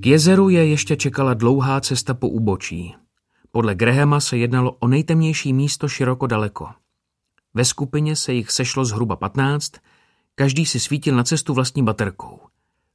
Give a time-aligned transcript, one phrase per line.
[0.00, 2.94] K jezeru je ještě čekala dlouhá cesta po úbočí.
[3.50, 6.68] Podle Grahama se jednalo o nejtemnější místo široko daleko.
[7.54, 9.72] Ve skupině se jich sešlo zhruba patnáct,
[10.34, 12.40] každý si svítil na cestu vlastní baterkou.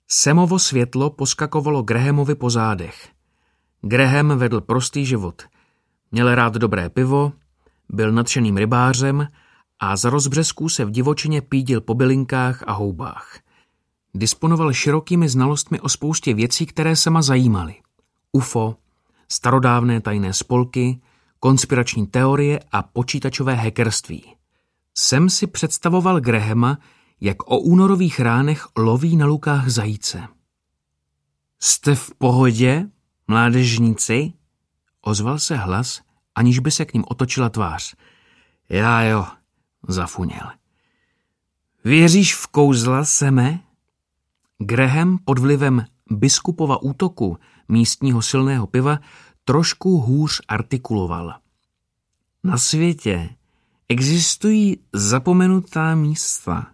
[0.08, 3.10] Semovo světlo poskakovalo Grahamovi po zádech.
[3.82, 5.44] Graham vedl prostý život.
[6.12, 7.34] Měl rád dobré pivo,
[7.90, 9.27] byl nadšeným rybářem
[9.80, 13.45] a za rozbřesků se v divočině pídil po bylinkách a houbách.
[14.18, 17.76] Disponoval širokými znalostmi o spoustě věcí, které se ma zajímaly.
[18.32, 18.76] UFO,
[19.32, 21.02] starodávné tajné spolky,
[21.40, 24.36] konspirační teorie a počítačové hackerství.
[24.98, 26.78] Sem si představoval Grahama,
[27.22, 30.27] jak o únorových ránech loví na lukách zajíce.
[31.60, 32.85] Jste v pohodě,
[33.27, 34.34] mládežníci?
[35.02, 36.02] Ozval se hlas,
[36.35, 37.96] aniž by se k ním otočila tvář.
[38.70, 39.26] Já jo,
[39.88, 40.52] zafuněl.
[41.84, 43.65] Věříš v kouzla, Seme?
[44.59, 48.99] Graham pod vlivem biskupova útoku místního silného piva
[49.43, 51.35] trošku hůř artikuloval.
[52.43, 53.29] Na světě
[53.89, 56.67] existují zapomenutá místa.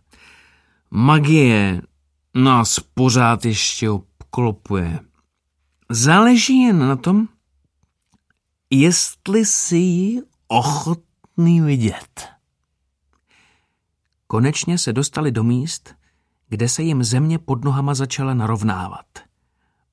[0.91, 1.81] Magie
[2.35, 4.99] nás pořád ještě obklopuje.
[5.89, 7.27] Záleží jen na tom,
[8.69, 12.27] jestli si ji ochotný vidět.
[14.27, 15.95] Konečně se dostali do míst,
[16.52, 19.05] kde se jim země pod nohama začala narovnávat.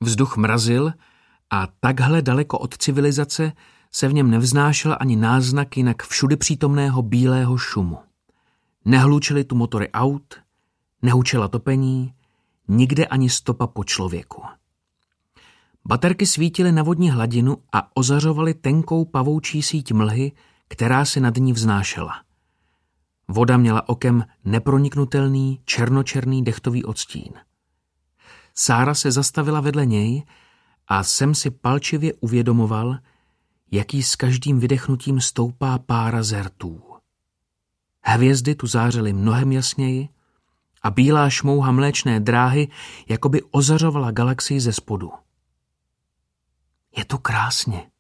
[0.01, 0.93] Vzduch mrazil
[1.51, 3.53] a takhle daleko od civilizace
[3.93, 7.99] se v něm nevznášel ani náznak jinak všudy přítomného bílého šumu.
[8.85, 10.35] Nehlučily tu motory aut,
[11.03, 12.15] nehučela topení,
[12.69, 14.43] nikde ani stopa po člověku.
[15.85, 20.33] Baterky svítily na vodní hladinu a ozařovaly tenkou pavoučí síť mlhy,
[20.69, 22.28] která se nad ní vznášela.
[23.29, 27.33] Voda měla okem neproniknutelný, černočerný dechtový odstín.
[28.55, 30.25] Sára se zastavila vedle něj
[30.89, 32.99] a jsem si palčivě uvědomoval,
[33.71, 36.83] jaký s každým vydechnutím stoupá pára zertů.
[38.03, 40.09] Hvězdy tu zářily mnohem jasněji
[40.83, 42.69] a bílá šmouha mléčné dráhy
[43.09, 45.13] jakoby ozařovala galaxii ze spodu.
[46.97, 47.91] Je tu krásně,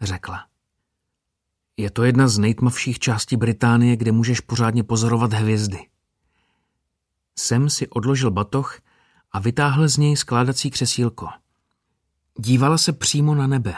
[0.00, 0.53] řekla.
[1.76, 5.86] Je to jedna z nejtmavších částí Británie, kde můžeš pořádně pozorovat hvězdy.
[7.38, 8.80] Sem si odložil batoh
[9.32, 11.28] a vytáhl z něj skládací křesílko.
[12.38, 13.74] Dívala se přímo na nebe.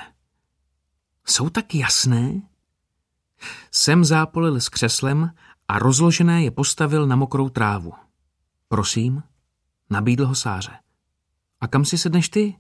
[1.26, 2.42] Jsou tak jasné?
[3.72, 5.30] Sem zápolil s křeslem
[5.68, 7.92] a rozložené je postavil na mokrou trávu.
[8.68, 9.22] Prosím,
[9.90, 10.78] nabídl ho Sáře.
[11.60, 12.56] A kam si sedneš ty?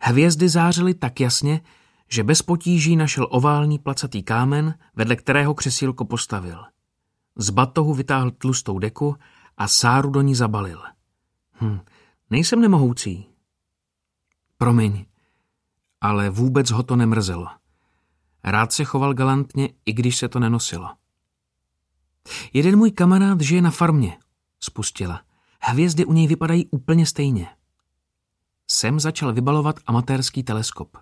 [0.00, 1.60] Hvězdy zářily tak jasně,
[2.08, 6.64] že bez potíží našel oválný placatý kámen, vedle kterého křesílko postavil.
[7.36, 9.16] Z batohu vytáhl tlustou deku
[9.56, 10.82] a Sáru do ní zabalil.
[11.60, 11.80] Hm,
[12.30, 13.26] nejsem nemohoucí.
[14.58, 15.06] Promiň,
[16.00, 17.46] ale vůbec ho to nemrzelo.
[18.44, 20.90] Rád se choval galantně, i když se to nenosilo.
[22.52, 24.18] Jeden můj kamarád žije na farmě,
[24.60, 25.22] spustila.
[25.60, 27.48] Hvězdy u něj vypadají úplně stejně.
[28.70, 30.96] Sem začal vybalovat amatérský teleskop.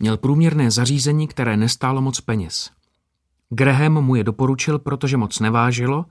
[0.00, 2.70] Měl průměrné zařízení, které nestálo moc peněz.
[3.50, 6.04] Graham mu je doporučil, protože moc nevážilo,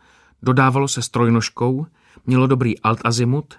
[0.44, 1.86] dodávalo se strojnožkou,
[2.26, 3.54] mělo dobrý alt azimut,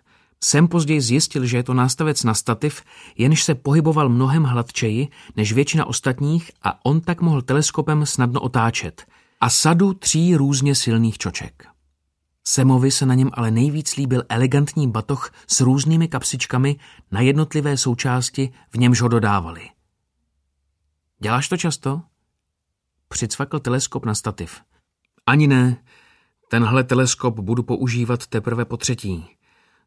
[0.44, 2.82] Sem později zjistil, že je to nástavec na stativ,
[3.18, 9.06] jenž se pohyboval mnohem hladčeji než většina ostatních a on tak mohl teleskopem snadno otáčet
[9.40, 11.66] a sadu tří různě silných čoček.
[12.44, 16.76] Semovi se na něm ale nejvíc líbil elegantní batoh s různými kapsičkami
[17.12, 19.68] na jednotlivé součásti, v němž ho dodávali.
[21.22, 22.02] Děláš to často?
[23.08, 24.60] Přicvakl teleskop na stativ.
[25.26, 25.84] Ani ne.
[26.50, 29.26] Tenhle teleskop budu používat teprve po třetí.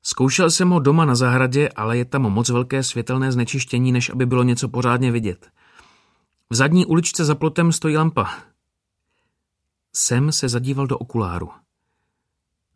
[0.02, 4.26] Zkoušel jsem ho doma na zahradě, ale je tam moc velké světelné znečištění, než aby
[4.26, 5.52] bylo něco pořádně vidět.
[6.50, 8.34] V zadní uličce za plotem stojí lampa.
[9.94, 11.50] Sem se zadíval do okuláru.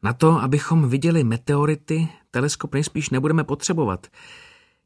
[0.03, 4.07] Na to, abychom viděli meteority, teleskop nejspíš nebudeme potřebovat.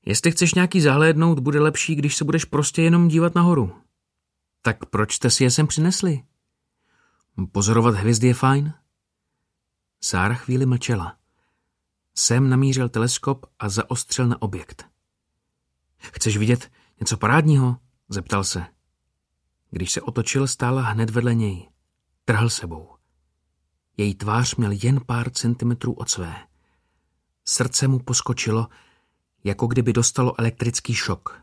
[0.06, 3.81] Jestli chceš nějaký zahlédnout, bude lepší, když se budeš prostě jenom dívat nahoru.
[4.62, 6.24] Tak proč jste si je sem přinesli?
[7.51, 8.74] Pozorovat hvězdy je fajn.
[10.03, 11.18] Sára chvíli mlčela.
[12.15, 14.86] Sem namířil teleskop a zaostřil na objekt.
[15.98, 17.77] Chceš vidět něco parádního?
[18.09, 18.65] zeptal se.
[19.69, 21.69] Když se otočil, stála hned vedle něj.
[22.25, 22.95] Trhl sebou.
[23.98, 26.36] Její tvář měl jen pár centimetrů od své.
[27.45, 28.68] Srdce mu poskočilo,
[29.44, 31.42] jako kdyby dostalo elektrický šok.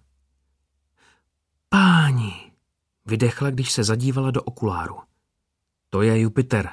[1.68, 2.52] Páni,
[3.06, 4.96] vydechla, když se zadívala do okuláru.
[5.90, 6.70] To je Jupiter,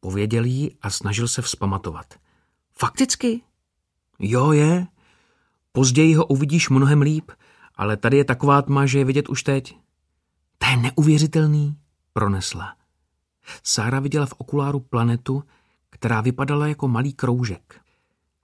[0.00, 2.14] pověděl jí a snažil se vzpamatovat.
[2.72, 3.42] Fakticky?
[4.18, 4.86] Jo, je.
[5.72, 7.30] Později ho uvidíš mnohem líp,
[7.74, 9.78] ale tady je taková tma, že je vidět už teď.
[10.58, 11.78] To je neuvěřitelný,
[12.12, 12.76] pronesla.
[13.62, 15.44] Sára viděla v okuláru planetu,
[15.90, 17.85] která vypadala jako malý kroužek.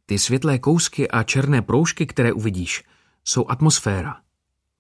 [0.06, 2.84] Ty světlé kousky a černé proužky, které uvidíš,
[3.24, 4.20] jsou atmosféra.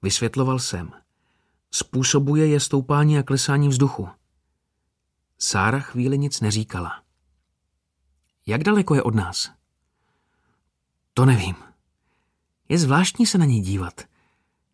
[0.02, 0.92] Vysvětloval jsem.
[1.70, 4.08] Způsobuje je stoupání a klesání vzduchu.
[5.38, 7.02] Sára chvíli nic neříkala.
[8.46, 9.50] Jak daleko je od nás?
[11.14, 11.54] To nevím.
[12.68, 14.00] Je zvláštní se na něj dívat.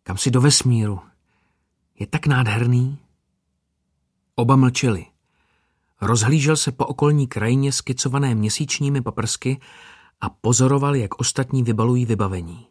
[0.03, 1.01] Kam si do vesmíru.
[1.99, 2.97] Je tak nádherný.
[4.35, 5.05] Oba mlčeli.
[6.01, 9.59] Rozhlížel se po okolní krajině skicované měsíčními paprsky
[10.21, 12.67] a pozoroval, jak ostatní vybalují vybavení.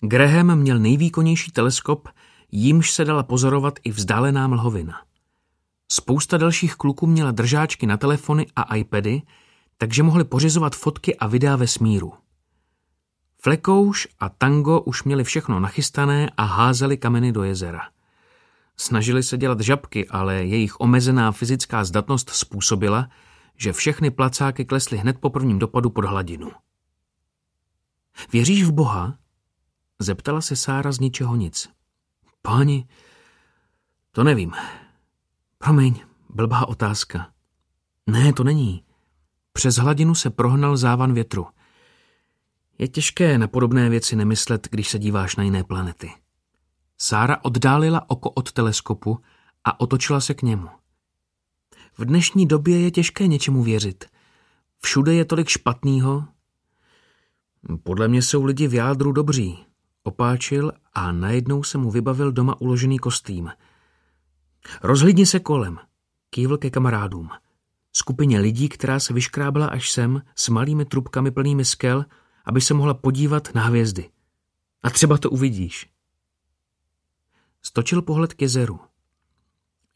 [0.00, 2.08] Graham měl nejvýkonnější teleskop,
[2.52, 5.02] jímž se dala pozorovat i vzdálená mlhovina.
[5.88, 9.22] Spousta dalších kluků měla držáčky na telefony a iPady,
[9.78, 12.12] takže mohli pořizovat fotky a videa ve smíru.
[13.42, 17.82] Flekouš a Tango už měli všechno nachystané a házeli kameny do jezera.
[18.76, 23.08] Snažili se dělat žabky, ale jejich omezená fyzická zdatnost způsobila,
[23.58, 26.50] že všechny placáky klesly hned po prvním dopadu pod hladinu.
[28.32, 29.18] Věříš v Boha?
[29.98, 31.68] Zeptala se Sára z ničeho nic.
[32.42, 32.88] Páni,
[34.12, 34.52] to nevím.
[35.58, 37.32] Promiň, blbá otázka.
[38.06, 38.84] Ne, to není.
[39.52, 41.46] Přes hladinu se prohnal závan větru.
[42.78, 46.12] Je těžké na podobné věci nemyslet, když se díváš na jiné planety.
[46.98, 49.18] Sára oddálila oko od teleskopu
[49.64, 50.68] a otočila se k němu.
[51.98, 54.04] V dnešní době je těžké něčemu věřit.
[54.80, 56.24] Všude je tolik špatného.
[57.82, 59.58] Podle mě jsou lidi v jádru dobří.
[60.02, 63.50] Opáčil a najednou se mu vybavil doma uložený kostým.
[64.82, 65.78] Rozhlídni se kolem.
[66.30, 67.30] Kývl ke kamarádům.
[67.92, 72.04] Skupině lidí, která se vyškrábala až sem s malými trubkami plnými skel,
[72.44, 74.10] aby se mohla podívat na hvězdy.
[74.82, 75.90] A třeba to uvidíš.
[77.62, 78.80] Stočil pohled k jezeru.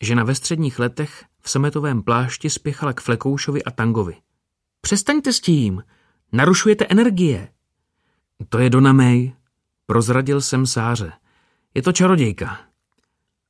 [0.00, 4.16] Žena ve středních letech v sametovém plášti spěchala k Flekoušovi a Tangovi.
[4.80, 5.82] Přestaňte s tím,
[6.32, 7.48] narušujete energie.
[8.48, 9.32] To je Dona May,
[9.86, 11.12] prozradil jsem Sáře.
[11.74, 12.60] Je to čarodějka.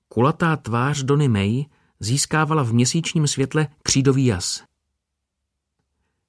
[0.09, 1.65] Kulatá tvář Dony May
[2.01, 4.65] získávala v měsíčním světle křídový jas.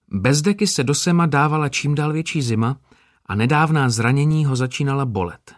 [0.07, 2.77] Bez deky se do sema dávala čím dál větší zima
[3.25, 5.55] a nedávná zranění ho začínala bolet.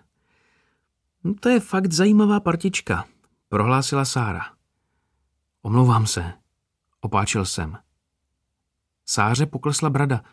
[1.23, 3.05] No, to je fakt zajímavá partička,
[3.49, 4.54] prohlásila Sára.
[5.65, 6.33] Omlouvám se,
[7.01, 7.77] opáčil jsem.
[9.05, 10.23] Sáře poklesla brada.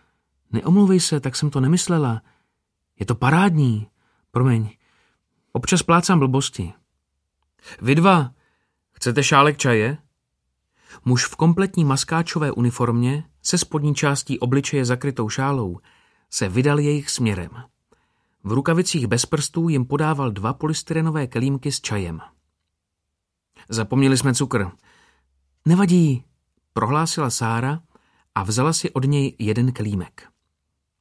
[0.51, 2.23] Neomluvej se, tak jsem to nemyslela.
[3.01, 3.89] Je to parádní.
[4.31, 4.71] Promiň,
[5.53, 6.73] občas plácám blbosti.
[7.83, 8.31] Vy dva,
[8.93, 9.99] chcete šálek čaje?
[11.05, 15.79] Muž v kompletní maskáčové uniformě se spodní částí obličeje zakrytou šálou
[16.31, 17.51] se vydal jejich směrem.
[18.45, 22.21] V rukavicích bez prstů jim podával dva polystyrenové kelímky s čajem.
[23.69, 24.71] Zapomněli jsme cukr.
[25.67, 26.25] Nevadí,
[26.73, 27.81] prohlásila Sára
[28.35, 30.29] a vzala si od něj jeden kelímek.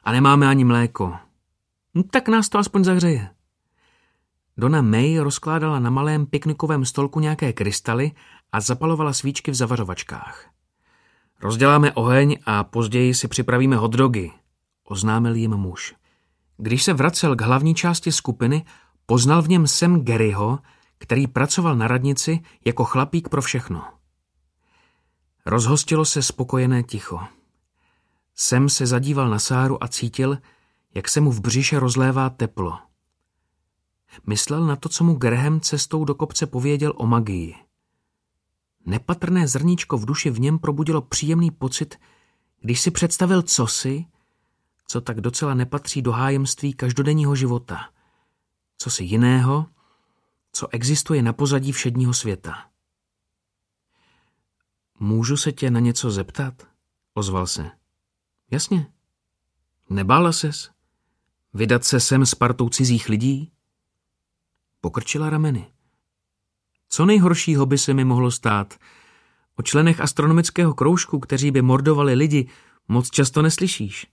[0.03, 1.17] A nemáme ani mléko.
[1.93, 3.29] No, tak nás to aspoň zahřeje.
[4.57, 8.11] Dona May rozkládala na malém piknikovém stolku nějaké krystaly
[8.51, 10.49] a zapalovala svíčky v zavařovačkách.
[11.41, 14.31] Rozděláme oheň a později si připravíme hotdogy,
[14.83, 15.95] oznámil jim muž.
[16.57, 18.65] Když se vracel k hlavní části skupiny,
[19.05, 20.59] poznal v něm Sam Garyho,
[20.97, 24.00] který pracoval na radnici jako chlapík pro všechno.
[25.45, 27.19] Rozhostilo se spokojené ticho.
[28.35, 30.37] Sem se zadíval na Sáru a cítil,
[30.93, 32.79] jak se mu v břiše rozlévá teplo.
[34.27, 37.55] Myslel na to, co mu Graham cestou do kopce pověděl o magii.
[38.85, 41.99] Nepatrné zrníčko v duši v něm probudilo příjemný pocit,
[42.61, 44.05] když si představil cosi,
[44.87, 47.89] co tak docela nepatří do hájemství každodenního života.
[48.77, 49.65] Co si jiného,
[50.51, 52.70] co existuje na pozadí všedního světa.
[55.03, 56.67] Můžu se tě na něco zeptat?
[57.13, 57.71] Ozval se.
[58.51, 58.93] Jasně.
[59.89, 60.71] Nebála ses?
[61.53, 63.51] Vydat se sem s partou cizích lidí?
[64.81, 65.73] Pokrčila rameny.
[66.87, 68.79] Co nejhoršího by se mi mohlo stát?
[69.55, 72.49] O členech astronomického kroužku, kteří by mordovali lidi,
[72.87, 74.07] moc často neslyšíš.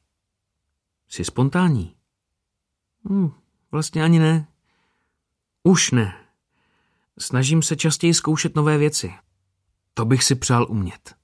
[1.09, 1.97] Jsi spontánní?
[3.11, 3.31] Hm,
[3.71, 4.49] vlastně ani ne.
[5.63, 6.25] Už ne.
[7.19, 9.15] Snažím se častěji zkoušet nové věci.
[9.99, 11.15] To bych si přál umět.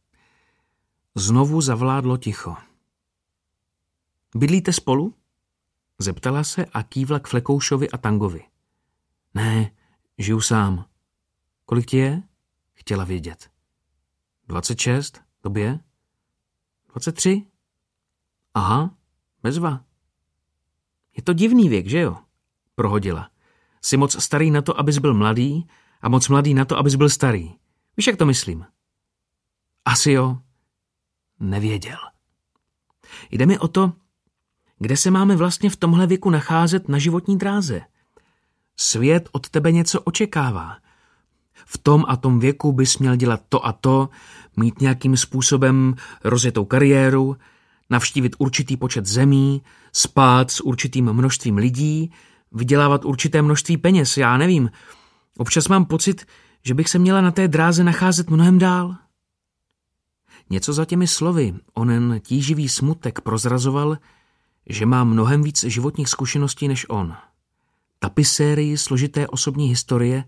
[1.14, 2.57] Znovu zavládlo ticho.
[4.37, 5.14] Bydlíte spolu?
[5.99, 8.45] Zeptala se a kývla k Flekoušovi a Tangovi.
[9.35, 9.71] Ne,
[10.19, 10.85] žiju sám.
[11.64, 12.23] Kolik ti je?
[12.73, 13.50] Chtěla vědět.
[14.47, 15.23] 26?
[15.40, 15.81] Tobě?
[16.88, 17.47] 23?
[18.54, 18.97] Aha,
[19.43, 19.85] bezva.
[21.16, 22.16] Je to divný věk, že jo?
[22.75, 23.31] Prohodila.
[23.83, 25.69] Jsi moc starý na to, abys byl mladý
[26.02, 27.63] a moc mladý na to, abys byl starý.
[27.96, 28.64] Víš, jak to myslím?
[29.84, 30.38] Asi jo.
[31.40, 31.98] Nevěděl.
[33.30, 33.92] Jde mi o to,
[34.78, 37.80] kde se máme vlastně v tomhle věku nacházet na životní dráze.
[38.76, 40.76] Svět od tebe něco očekává.
[41.66, 44.08] V tom a tom věku bys měl dělat to a to,
[44.56, 47.36] mít nějakým způsobem rozjetou kariéru,
[47.90, 52.12] navštívit určitý počet zemí, spát s určitým množstvím lidí,
[52.52, 54.70] vydělávat určité množství peněz, já nevím.
[55.36, 56.26] Občas mám pocit,
[56.66, 58.97] že bych se měla na té dráze nacházet mnohem dál.
[60.50, 63.99] Něco za těmi slovy, onen tíživý smutek prozrazoval,
[64.68, 67.16] že má mnohem víc životních zkušeností než on.
[67.99, 70.25] Tapisérii složité osobní historie,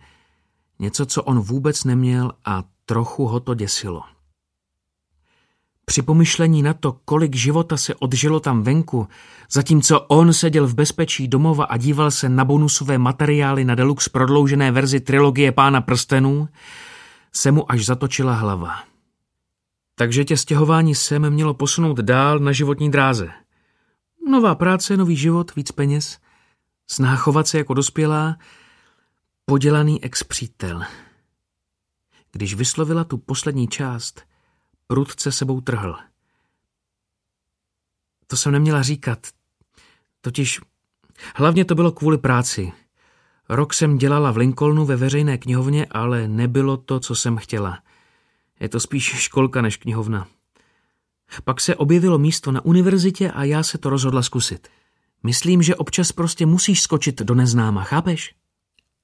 [0.78, 4.02] něco, co on vůbec neměl a trochu ho to děsilo.
[5.88, 9.09] Při pomyšlení na to, kolik života se odžilo tam venku,
[9.50, 14.71] zatímco on seděl v bezpečí domova a díval se na bonusové materiály na deluxe prodloužené
[14.71, 16.49] verzi trilogie Pána prstenů,
[17.33, 18.75] se mu až zatočila hlava.
[19.95, 23.31] Takže tě stěhování sem mělo posunout dál na životní dráze.
[24.28, 26.19] Nová práce, nový život, víc peněz,
[26.87, 28.37] snaha chovat se jako dospělá,
[29.45, 30.83] podělaný ex-přítel.
[32.33, 34.23] Když vyslovila tu poslední část–
[34.87, 35.97] prudce sebou trhl.
[38.26, 39.26] To jsem neměla říkat.
[40.21, 40.61] Totiž
[41.37, 42.73] hlavně to bylo kvůli práci.
[43.49, 47.78] Rok jsem dělala v Lincolnu ve veřejné knihovně, ale nebylo to, co jsem chtěla.
[48.61, 50.28] Je to spíš školka než knihovna.
[51.45, 54.69] Pak se objevilo místo na univerzitě a já se to rozhodla zkusit.
[55.23, 58.35] Myslím, že občas prostě musíš skočit do neznáma, chápeš?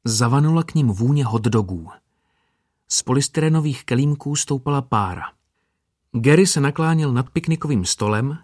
[0.04, 1.90] Zavanula k ním vůně hotdogů.
[2.88, 5.22] Z polystyrenových kelímků stoupala pára.
[6.14, 8.38] Gary se nakláněl nad piknikovým stolem,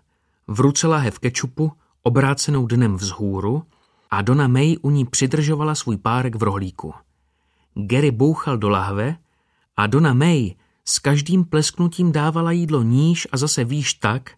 [0.47, 1.73] v ruce lahev kečupu,
[2.03, 3.63] obrácenou dnem vzhůru,
[4.11, 6.95] a Dona May u ní přidržovala svůj párek v rohlíku.
[7.75, 9.17] Gary bouchal do lahve
[9.77, 14.31] a Dona May s každým plesknutím dávala jídlo níž a zase výš tak,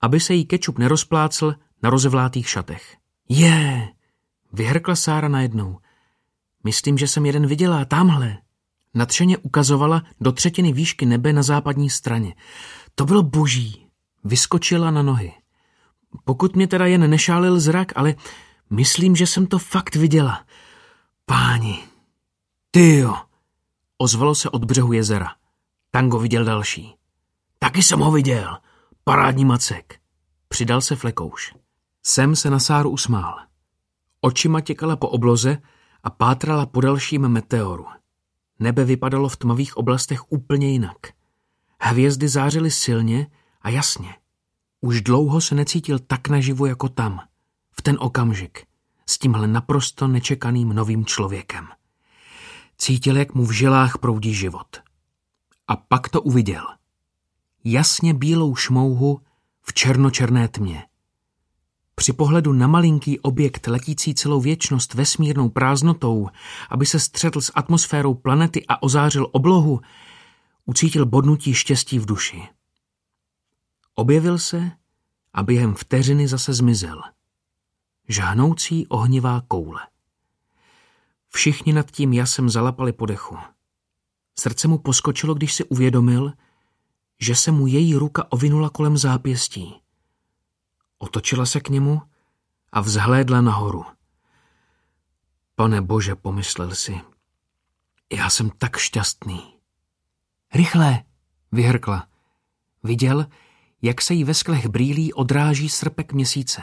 [0.00, 2.96] aby se jí kečup nerozplácl na rozevlátých šatech.
[3.28, 3.88] Je,
[4.52, 5.78] vyhrkla Sára najednou.
[6.64, 8.38] Myslím, že jsem jeden viděla, tamhle.
[8.94, 12.34] Nadšeně ukazovala do třetiny výšky nebe na západní straně.
[12.94, 13.86] To bylo boží.
[14.24, 15.32] Vyskočila na nohy.
[16.24, 18.14] Pokud mě teda jen nešálil zrak, ale
[18.70, 20.44] myslím, že jsem to fakt viděla.
[21.26, 21.78] Páni.
[22.70, 23.14] Ty jo.
[23.98, 25.34] Ozvalo se od břehu jezera.
[25.90, 26.94] Tango viděl další.
[27.58, 28.58] Taky jsem ho viděl.
[29.04, 29.98] Parádní macek.
[30.48, 31.54] Přidal se Flekouš.
[32.02, 33.38] Sem se na Sáru usmál.
[34.20, 35.58] Očima těkala po obloze
[36.02, 37.86] a pátrala po dalším meteoru.
[38.58, 40.96] Nebe vypadalo v tmavých oblastech úplně jinak.
[41.80, 43.26] Hvězdy zářily silně
[43.62, 44.14] a jasně.
[44.80, 47.20] Už dlouho se necítil tak naživu jako tam,
[47.72, 48.66] v ten okamžik,
[49.06, 51.68] s tímhle naprosto nečekaným novým člověkem.
[52.78, 54.82] Cítil, jak mu v žilách proudí život.
[55.68, 56.66] A pak to uviděl.
[57.64, 59.20] Jasně bílou šmouhu
[59.62, 60.86] v černočerné tmě.
[61.94, 66.28] Při pohledu na malinký objekt letící celou věčnost vesmírnou prázdnotou,
[66.70, 69.80] aby se střetl s atmosférou planety a ozářil oblohu,
[70.64, 72.48] ucítil bodnutí štěstí v duši.
[73.94, 74.70] Objevil se
[75.34, 77.02] a během vteřiny zase zmizel.
[78.08, 79.80] Žahnoucí ohnivá koule.
[81.28, 83.36] Všichni nad tím jasem zalapali po dechu.
[84.38, 86.32] Srdce mu poskočilo, když si uvědomil,
[87.20, 89.83] že se mu její ruka ovinula kolem zápěstí.
[91.04, 92.02] Otočila se k němu
[92.72, 93.84] a vzhlédla nahoru.
[95.54, 97.00] Pane bože, pomyslel si,
[98.12, 99.54] já jsem tak šťastný.
[100.54, 101.04] Rychle,
[101.52, 102.08] vyhrkla.
[102.82, 103.26] Viděl,
[103.82, 106.62] jak se jí ve sklech brýlí odráží srpek měsíce.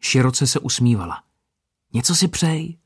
[0.00, 1.22] Široce se usmívala.
[1.92, 2.78] Něco si přej.